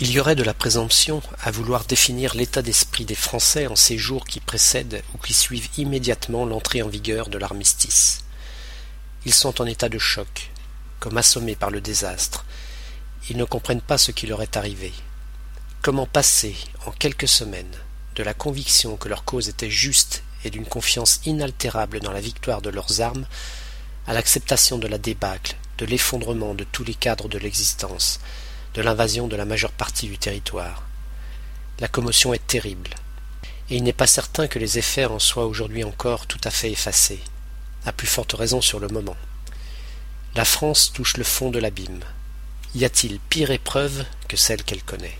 Il 0.00 0.10
y 0.10 0.18
aurait 0.18 0.34
de 0.34 0.42
la 0.42 0.54
présomption 0.54 1.22
à 1.40 1.52
vouloir 1.52 1.84
définir 1.84 2.34
l'état 2.34 2.62
d'esprit 2.62 3.04
des 3.04 3.14
Français 3.14 3.68
en 3.68 3.76
ces 3.76 3.96
jours 3.96 4.24
qui 4.24 4.40
précèdent 4.40 5.04
ou 5.14 5.18
qui 5.18 5.32
suivent 5.32 5.68
immédiatement 5.78 6.44
l'entrée 6.44 6.82
en 6.82 6.88
vigueur 6.88 7.28
de 7.28 7.38
l'armistice. 7.38 8.24
Ils 9.24 9.32
sont 9.32 9.60
en 9.60 9.66
état 9.66 9.88
de 9.88 9.98
choc, 9.98 10.50
comme 10.98 11.16
assommés 11.16 11.54
par 11.54 11.70
le 11.70 11.80
désastre. 11.80 12.44
Ils 13.30 13.36
ne 13.36 13.44
comprennent 13.44 13.80
pas 13.80 13.96
ce 13.96 14.10
qui 14.10 14.26
leur 14.26 14.42
est 14.42 14.56
arrivé. 14.56 14.92
Comment 15.80 16.06
passer, 16.06 16.56
en 16.86 16.90
quelques 16.90 17.28
semaines, 17.28 17.76
de 18.16 18.24
la 18.24 18.34
conviction 18.34 18.96
que 18.96 19.08
leur 19.08 19.24
cause 19.24 19.48
était 19.48 19.70
juste 19.70 20.24
et 20.44 20.50
d'une 20.50 20.66
confiance 20.66 21.20
inaltérable 21.24 22.00
dans 22.00 22.12
la 22.12 22.20
victoire 22.20 22.62
de 22.62 22.70
leurs 22.70 23.00
armes, 23.00 23.26
à 24.08 24.12
l'acceptation 24.12 24.76
de 24.76 24.88
la 24.88 24.98
débâcle, 24.98 25.54
de 25.78 25.86
l'effondrement 25.86 26.54
de 26.54 26.64
tous 26.64 26.82
les 26.82 26.94
cadres 26.94 27.28
de 27.28 27.38
l'existence, 27.38 28.18
de 28.74 28.82
l'invasion 28.82 29.28
de 29.28 29.36
la 29.36 29.44
majeure 29.44 29.72
partie 29.72 30.08
du 30.08 30.18
territoire. 30.18 30.82
La 31.80 31.88
commotion 31.88 32.34
est 32.34 32.46
terrible, 32.46 32.90
et 33.70 33.76
il 33.76 33.82
n'est 33.82 33.92
pas 33.92 34.06
certain 34.06 34.46
que 34.46 34.58
les 34.58 34.78
effets 34.78 35.06
en 35.06 35.18
soient 35.18 35.46
aujourd'hui 35.46 35.84
encore 35.84 36.26
tout 36.26 36.40
à 36.44 36.50
fait 36.50 36.70
effacés, 36.70 37.20
à 37.86 37.92
plus 37.92 38.06
forte 38.06 38.32
raison 38.32 38.60
sur 38.60 38.80
le 38.80 38.88
moment. 38.88 39.16
La 40.34 40.44
France 40.44 40.92
touche 40.92 41.16
le 41.16 41.24
fond 41.24 41.50
de 41.50 41.60
l'abîme. 41.60 42.04
Y 42.74 42.84
a-t-il 42.84 43.20
pire 43.20 43.52
épreuve 43.52 44.04
que 44.28 44.36
celle 44.36 44.64
qu'elle 44.64 44.82
connaît? 44.82 45.16